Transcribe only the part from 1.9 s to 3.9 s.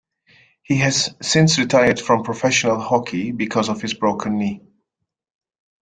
from professional hockey because of